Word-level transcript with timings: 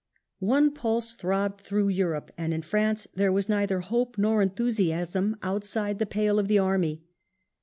One 0.39 0.71
pulse 0.73 1.13
throbbed 1.13 1.61
throughout 1.61 1.89
Europe, 1.93 2.31
and 2.35 2.55
in 2.55 2.63
France 2.63 3.07
there 3.13 3.31
was 3.31 3.47
neither 3.47 3.81
hope 3.81 4.17
nor 4.17 4.41
enthusiasm 4.41 5.35
outside 5.43 5.99
the 5.99 6.07
pale 6.07 6.39
of 6.39 6.47
the 6.47 6.57
army. 6.57 7.03